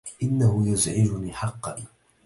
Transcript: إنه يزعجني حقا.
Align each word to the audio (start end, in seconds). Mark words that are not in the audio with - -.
إنه 0.23 0.63
يزعجني 0.69 1.33
حقا. 1.33 1.75